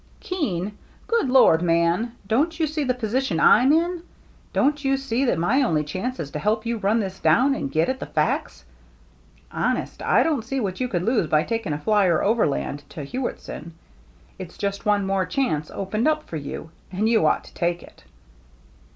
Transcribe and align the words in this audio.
"Keen! 0.29 0.79
Good 1.05 1.29
Lord, 1.29 1.61
man! 1.61 2.13
don't 2.27 2.59
you 2.59 2.65
see 2.65 2.83
the 2.83 2.95
position 2.95 3.39
I'm 3.39 3.71
in? 3.71 4.01
Don't 4.51 4.83
you 4.83 4.97
see 4.97 5.25
that 5.25 5.37
my 5.37 5.61
only 5.61 5.83
chance 5.83 6.19
is 6.19 6.31
to 6.31 6.39
help 6.39 6.65
you 6.65 6.77
run 6.79 6.99
this 6.99 7.19
down 7.19 7.53
and 7.53 7.71
get 7.71 7.87
at 7.87 7.99
the 7.99 8.07
facts? 8.07 8.65
Honest, 9.51 10.01
I 10.01 10.23
don't 10.23 10.43
see 10.43 10.59
what 10.59 10.79
you 10.79 10.87
could 10.87 11.03
lose 11.03 11.27
by 11.27 11.43
taking 11.43 11.71
a 11.73 11.77
flier 11.77 12.23
over 12.23 12.47
land 12.47 12.81
to 12.89 13.05
Hewittson. 13.05 13.73
It's 14.39 14.57
just 14.57 14.87
one 14.87 15.05
more 15.05 15.27
chance 15.27 15.69
opened 15.69 16.07
up 16.07 16.23
for 16.27 16.37
you, 16.37 16.71
and 16.91 17.07
you 17.07 17.27
ought 17.27 17.43
to 17.43 17.53
take 17.53 17.83
it." 17.83 18.03